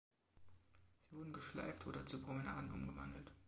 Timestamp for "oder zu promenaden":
1.85-2.71